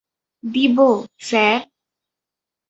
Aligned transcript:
দিব, 0.43 0.77
স্যার। 1.19 1.59